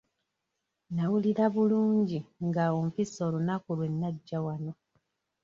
Nnawulira 0.89 1.45
bulungi 1.53 2.19
nga 2.45 2.63
ompise 2.79 3.19
olunaku 3.27 3.69
lwe 3.77 3.87
nnajja 3.91 4.37
wano. 4.45 4.71